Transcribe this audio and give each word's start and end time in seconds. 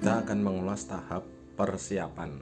kita 0.00 0.24
akan 0.24 0.40
mengulas 0.40 0.88
tahap 0.88 1.28
persiapan. 1.60 2.32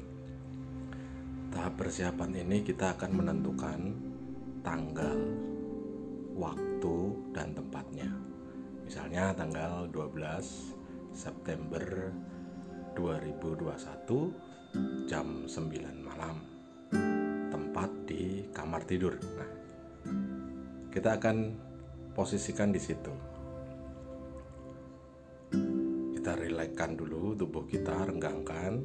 Tahap 1.51 1.75
persiapan 1.75 2.47
ini 2.47 2.63
kita 2.63 2.95
akan 2.95 3.11
menentukan 3.11 3.99
tanggal, 4.63 5.19
waktu, 6.39 6.97
dan 7.35 7.59
tempatnya. 7.59 8.15
Misalnya 8.87 9.35
tanggal 9.35 9.91
12 9.91 10.71
September 11.11 12.15
2021 12.95 15.11
jam 15.11 15.51
9 15.51 15.99
malam. 15.99 16.39
Tempat 17.51 17.91
di 18.07 18.47
kamar 18.55 18.87
tidur. 18.87 19.19
Nah, 19.19 19.51
kita 20.95 21.19
akan 21.19 21.59
posisikan 22.15 22.71
di 22.71 22.79
situ. 22.79 23.38
Kita 26.29 26.45
rilekskan 26.45 26.93
dulu 26.93 27.33
tubuh 27.33 27.65
kita, 27.65 28.05
renggangkan 28.05 28.85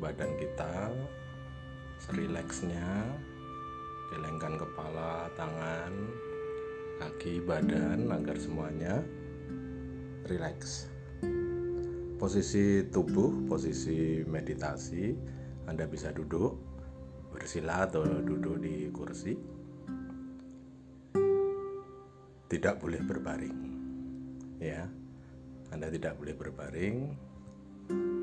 badan 0.00 0.32
kita 0.40 0.88
serileksnya, 2.00 3.04
gelengkan 4.08 4.56
kepala, 4.56 5.28
tangan, 5.36 5.92
kaki, 7.04 7.44
badan 7.44 8.08
agar 8.08 8.40
semuanya 8.40 9.04
rileks. 10.24 10.88
Posisi 12.16 12.80
tubuh, 12.88 13.44
posisi 13.44 14.24
meditasi, 14.24 15.12
Anda 15.68 15.84
bisa 15.84 16.16
duduk 16.16 16.56
bersila 17.28 17.84
atau 17.84 18.08
duduk 18.24 18.56
di 18.64 18.88
kursi 18.88 19.36
tidak 22.48 22.80
boleh 22.80 23.04
berbaring 23.04 23.58
ya 24.64 24.88
Anda 25.72 25.92
tidak 25.92 26.16
boleh 26.16 26.34
berbaring 26.36 26.96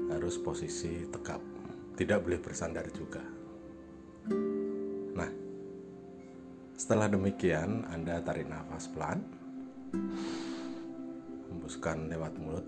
harus 0.09 0.38
posisi 0.42 1.06
tegap 1.09 1.42
tidak 1.95 2.28
boleh 2.28 2.39
bersandar 2.44 2.86
juga. 2.92 3.23
Nah 5.16 5.31
setelah 6.75 7.08
demikian 7.08 7.88
Anda 7.88 8.20
tarik 8.20 8.52
nafas 8.52 8.92
pelan 8.92 9.23
hembuskan 11.52 12.11
lewat 12.11 12.33
mulut 12.36 12.67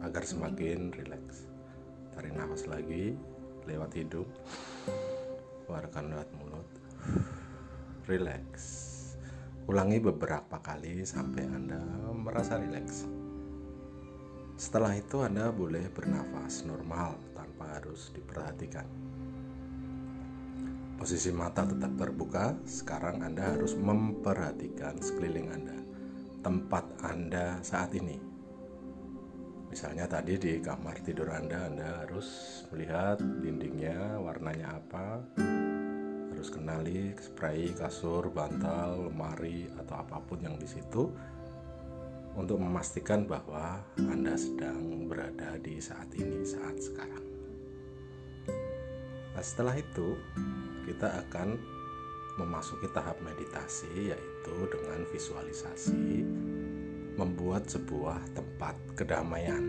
agar 0.00 0.24
semakin 0.24 0.90
rileks. 0.96 1.44
Tarik 2.16 2.32
nafas 2.32 2.64
lagi 2.64 3.12
lewat 3.68 3.92
hidung 3.94 4.28
keluarkan 5.68 6.10
lewat 6.10 6.28
mulut 6.40 6.68
rileks. 8.08 8.88
Ulangi 9.70 10.02
beberapa 10.02 10.58
kali 10.58 11.06
sampai 11.06 11.46
Anda 11.46 11.78
merasa 12.10 12.58
rileks. 12.58 13.06
Setelah 14.60 14.92
itu 14.92 15.24
Anda 15.24 15.48
boleh 15.48 15.88
bernafas 15.88 16.68
normal 16.68 17.16
tanpa 17.32 17.80
harus 17.80 18.12
diperhatikan. 18.12 18.84
Posisi 21.00 21.32
mata 21.32 21.64
tetap 21.64 21.96
terbuka. 21.96 22.52
Sekarang 22.68 23.24
Anda 23.24 23.56
harus 23.56 23.72
memperhatikan 23.72 25.00
sekeliling 25.00 25.48
Anda, 25.48 25.80
tempat 26.44 26.84
Anda 27.00 27.56
saat 27.64 27.96
ini. 27.96 28.20
Misalnya 29.72 30.04
tadi 30.04 30.36
di 30.36 30.60
kamar 30.60 31.00
tidur 31.08 31.32
Anda, 31.32 31.64
Anda 31.64 32.04
harus 32.04 32.28
melihat 32.68 33.16
dindingnya 33.40 34.20
warnanya 34.20 34.76
apa, 34.76 35.24
harus 36.36 36.52
kenali 36.52 37.16
spray 37.16 37.72
kasur 37.72 38.28
bantal 38.28 39.08
lemari 39.08 39.72
atau 39.80 40.04
apa 40.04 40.20
pun 40.20 40.44
yang 40.44 40.60
di 40.60 40.68
situ 40.68 41.08
untuk 42.38 42.62
memastikan 42.62 43.26
bahwa 43.26 43.82
anda 43.98 44.38
sedang 44.38 45.10
berada 45.10 45.58
di 45.58 45.82
saat 45.82 46.06
ini 46.14 46.46
saat 46.46 46.78
sekarang. 46.78 47.24
Nah 49.34 49.42
setelah 49.42 49.74
itu 49.78 50.14
kita 50.86 51.26
akan 51.26 51.58
memasuki 52.38 52.88
tahap 52.94 53.18
meditasi 53.20 54.14
yaitu 54.14 54.54
dengan 54.70 55.04
visualisasi 55.10 56.24
membuat 57.18 57.68
sebuah 57.68 58.16
tempat 58.32 58.76
kedamaian. 58.96 59.60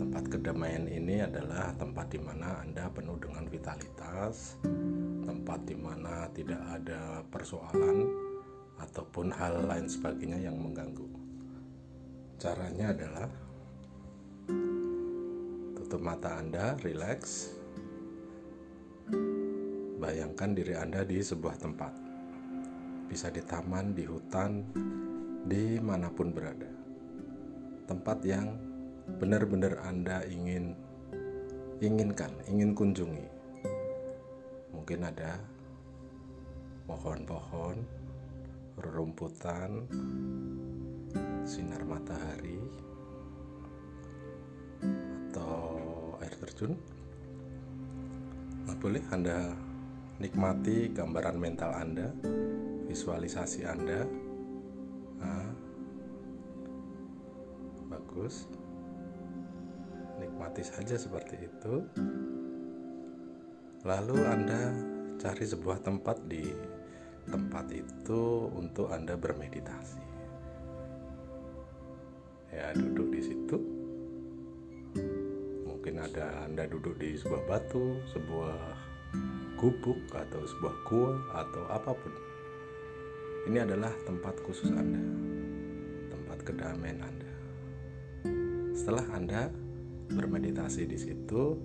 Tempat 0.00 0.24
kedamaian 0.30 0.86
ini 0.90 1.22
adalah 1.22 1.70
tempat 1.78 2.10
di 2.10 2.18
mana 2.18 2.62
Anda 2.62 2.90
penuh 2.90 3.18
dengan 3.22 3.46
vitalitas, 3.46 4.58
tempat 5.24 5.62
di 5.66 5.76
mana 5.78 6.26
tidak 6.34 6.60
ada 6.60 7.22
persoalan 7.30 8.33
ataupun 8.80 9.30
hal 9.30 9.66
lain 9.66 9.86
sebagainya 9.86 10.50
yang 10.50 10.58
mengganggu. 10.58 11.06
Caranya 12.38 12.90
adalah 12.90 13.28
tutup 15.78 16.00
mata 16.02 16.42
Anda, 16.42 16.74
relax. 16.82 17.52
Bayangkan 20.02 20.52
diri 20.52 20.74
Anda 20.74 21.06
di 21.06 21.22
sebuah 21.22 21.56
tempat. 21.56 21.92
Bisa 23.06 23.30
di 23.30 23.40
taman, 23.44 23.94
di 23.94 24.04
hutan, 24.04 24.64
di 25.46 25.78
mana 25.78 26.10
pun 26.10 26.34
berada. 26.34 26.68
Tempat 27.84 28.18
yang 28.26 28.58
benar-benar 29.20 29.80
Anda 29.84 30.24
ingin 30.24 30.74
inginkan, 31.84 32.32
ingin 32.48 32.72
kunjungi. 32.72 33.28
Mungkin 34.74 35.00
ada 35.04 35.38
pohon-pohon, 36.88 37.76
rerumputan, 38.78 39.86
sinar 41.46 41.82
matahari, 41.86 42.58
atau 45.30 46.18
air 46.22 46.34
terjun. 46.42 46.72
Nah, 48.64 48.76
boleh 48.80 49.02
Anda 49.12 49.52
nikmati 50.18 50.90
gambaran 50.90 51.36
mental 51.36 51.70
Anda, 51.74 52.08
visualisasi 52.88 53.66
Anda. 53.66 54.02
Nah, 55.20 55.46
bagus 57.90 58.46
nikmati 60.18 60.62
saja 60.62 60.94
seperti 60.94 61.36
itu 61.50 61.74
lalu 63.84 64.16
anda 64.24 64.72
cari 65.20 65.44
sebuah 65.44 65.84
tempat 65.84 66.24
di 66.24 66.46
tempat 67.28 67.66
itu 67.72 68.50
untuk 68.52 68.92
anda 68.92 69.16
bermeditasi. 69.16 70.02
Ya 72.54 72.70
duduk 72.76 73.10
di 73.10 73.20
situ. 73.20 73.56
Mungkin 75.66 76.00
ada 76.00 76.46
anda 76.46 76.64
duduk 76.70 76.96
di 76.96 77.18
sebuah 77.18 77.42
batu 77.50 77.98
sebuah 78.14 78.56
gubuk 79.58 80.00
atau 80.14 80.40
sebuah 80.44 80.74
gua 80.86 81.12
atau 81.44 81.62
apa 81.68 81.90
pun. 81.92 82.12
Ini 83.50 83.68
adalah 83.68 83.92
tempat 84.08 84.40
khusus 84.44 84.72
anda 84.72 85.02
tempat 86.08 86.38
kedamaian 86.46 87.02
anda. 87.02 87.32
Setelah 88.74 89.06
anda 89.12 89.42
bermeditasi 90.10 90.84
di 90.84 90.98
situ 90.98 91.56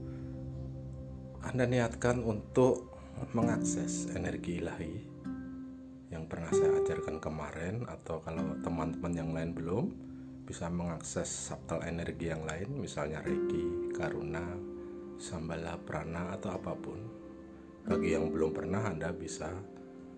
Anda 1.40 1.68
niatkan 1.68 2.24
untuk 2.24 2.91
mengakses 3.36 4.12
energi 4.16 4.64
ilahi 4.64 5.19
yang 6.09 6.25
pernah 6.25 6.50
saya 6.50 6.81
ajarkan 6.81 7.18
kemarin 7.22 7.86
atau 7.86 8.18
kalau 8.22 8.58
teman-teman 8.66 9.14
yang 9.14 9.30
lain 9.34 9.52
belum 9.53 9.86
bisa 10.46 10.66
mengakses 10.70 11.30
subtle 11.30 11.86
energi 11.86 12.34
yang 12.34 12.42
lain 12.46 12.81
misalnya 12.81 13.22
Reiki, 13.22 13.94
Karuna, 13.94 14.46
Sambala, 15.22 15.78
Prana 15.78 16.34
atau 16.34 16.58
apa 16.58 16.74
pun 16.74 16.97
bagi 17.86 18.18
yang 18.18 18.34
belum 18.34 18.52
pernah 18.53 18.90
Anda 18.90 19.14
bisa 19.14 19.53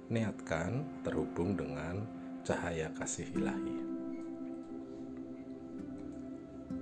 niatkan 0.08 1.04
terhubung 1.04 1.60
dengan 1.60 2.08
cahaya 2.48 2.88
kasih 2.96 3.28
ilahi 3.36 3.92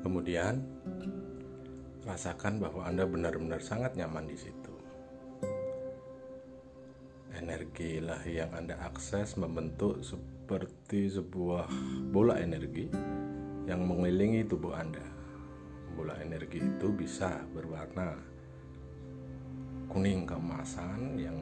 kemudian 0.06 0.62
rasakan 2.06 2.58
bahwa 2.58 2.88
Anda 2.88 3.04
benar-benar 3.06 3.62
sangat 3.62 3.94
nyaman 3.94 4.26
di 4.26 4.38
situ. 4.40 4.69
Energi 7.80 8.04
ilahi 8.04 8.44
yang 8.44 8.52
Anda 8.60 8.76
akses 8.84 9.40
membentuk 9.40 10.04
seperti 10.04 11.16
sebuah 11.16 11.72
bola 12.12 12.36
energi 12.36 12.92
yang 13.72 13.88
mengelilingi 13.88 14.44
tubuh 14.52 14.76
Anda. 14.76 15.08
Bola 15.96 16.20
energi 16.20 16.60
itu 16.60 16.92
bisa 16.92 17.40
berwarna 17.56 18.20
kuning 19.88 20.28
keemasan 20.28 21.24
yang 21.24 21.40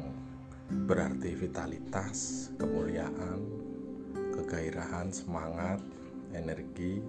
berarti 0.85 1.33
vitalitas, 1.33 2.53
kemuliaan, 2.61 3.41
kegairahan, 4.37 5.09
semangat, 5.09 5.81
energi, 6.37 7.01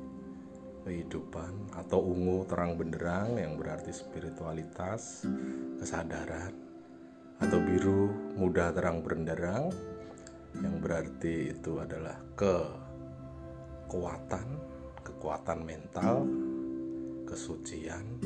kehidupan 0.89 1.77
atau 1.77 2.01
ungu 2.01 2.49
terang 2.49 2.81
benderang 2.81 3.37
yang 3.37 3.61
berarti 3.61 3.93
spiritualitas, 3.93 5.29
kesadaran 5.77 6.57
atau 7.45 7.61
biru 7.61 8.28
muda 8.39 8.71
terang 8.71 9.03
benderang 9.03 9.67
yang 10.63 10.79
berarti 10.79 11.51
itu 11.51 11.83
adalah 11.83 12.15
kekuatan, 12.39 14.47
kekuatan 15.03 15.67
mental, 15.67 16.23
kesucian, 17.27 18.23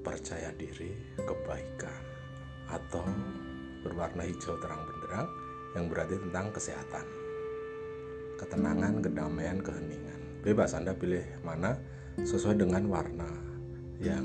percaya 0.00 0.48
diri, 0.56 0.96
kebaikan, 1.20 2.00
atau 2.72 3.04
berwarna 3.84 4.24
hijau 4.24 4.56
terang 4.64 4.80
benderang 4.88 5.28
yang 5.76 5.84
berarti 5.92 6.16
tentang 6.24 6.48
kesehatan, 6.56 7.04
ketenangan, 8.40 9.04
kedamaian, 9.04 9.60
keheningan. 9.60 10.20
Bebas 10.40 10.72
Anda 10.72 10.96
pilih 10.96 11.44
mana 11.44 11.76
sesuai 12.24 12.56
dengan 12.56 12.88
warna 12.88 13.28
yang 14.00 14.24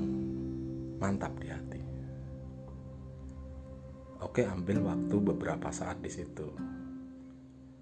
mantap 1.04 1.36
di 1.36 1.52
hati. 1.52 1.69
Oke, 4.20 4.44
ambil 4.44 4.84
waktu 4.84 5.16
beberapa 5.16 5.72
saat 5.72 6.04
di 6.04 6.12
situ. 6.12 6.52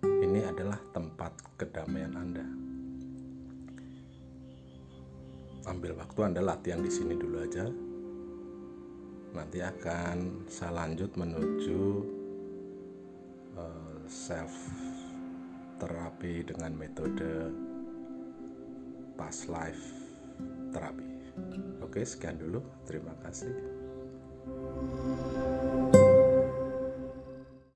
Ini 0.06 0.46
adalah 0.46 0.78
tempat 0.94 1.34
kedamaian 1.58 2.14
Anda. 2.14 2.46
Ambil 5.66 5.98
waktu 5.98 6.20
Anda 6.30 6.46
latihan 6.46 6.86
di 6.86 6.94
sini 6.94 7.18
dulu 7.18 7.42
aja. 7.42 7.66
Nanti 9.34 9.66
akan 9.66 10.46
saya 10.46 10.86
lanjut 10.86 11.18
menuju 11.18 11.82
uh, 13.58 14.02
self 14.06 14.54
terapi 15.82 16.46
dengan 16.46 16.78
metode 16.78 17.50
past 19.18 19.50
life 19.50 19.84
terapi. 20.70 21.10
Oke, 21.82 22.06
sekian 22.06 22.38
dulu. 22.38 22.62
Terima 22.86 23.18
kasih. 23.26 23.54